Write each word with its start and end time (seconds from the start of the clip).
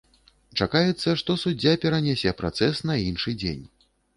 Чакаецца, 0.63 1.13
што 1.21 1.35
суддзя 1.43 1.75
перанясе 1.85 2.35
працэс 2.43 2.83
на 2.93 2.99
іншы 3.07 3.37
дзень. 3.45 3.65